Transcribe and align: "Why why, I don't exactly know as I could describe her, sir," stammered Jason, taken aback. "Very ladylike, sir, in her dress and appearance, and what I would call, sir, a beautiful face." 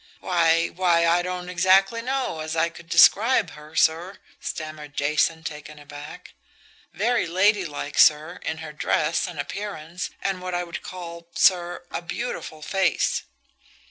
"Why 0.19 0.69
why, 0.69 1.05
I 1.05 1.21
don't 1.21 1.47
exactly 1.47 2.01
know 2.01 2.39
as 2.39 2.55
I 2.55 2.69
could 2.69 2.89
describe 2.89 3.51
her, 3.51 3.75
sir," 3.75 4.17
stammered 4.39 4.95
Jason, 4.97 5.43
taken 5.43 5.77
aback. 5.77 6.33
"Very 6.91 7.27
ladylike, 7.27 7.99
sir, 7.99 8.39
in 8.41 8.57
her 8.65 8.73
dress 8.73 9.27
and 9.27 9.39
appearance, 9.39 10.09
and 10.19 10.41
what 10.41 10.55
I 10.55 10.63
would 10.63 10.81
call, 10.81 11.27
sir, 11.35 11.83
a 11.91 12.01
beautiful 12.01 12.63
face." 12.63 13.25